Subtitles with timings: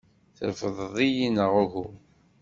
[0.37, 1.85] Trefdeḍ-iyi neɣ uhu?